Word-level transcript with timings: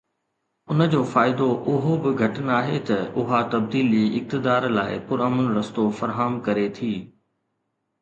ان 0.75 0.85
جو 0.93 1.01
فائدو 1.11 1.49
اهو 1.73 1.93
به 2.05 2.09
گهٽ 2.21 2.35
ناهي 2.49 2.79
ته 2.89 2.97
اها 3.19 3.39
تبديلي 3.53 4.03
اقتدار 4.21 4.61
لاءِ 4.81 4.91
پرامن 5.13 5.45
رستو 5.61 5.83
فراهم 6.01 6.33
ڪري 6.49 6.69
ٿي. 6.81 6.93